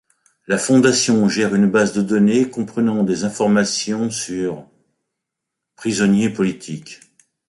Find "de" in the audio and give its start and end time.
1.93-2.01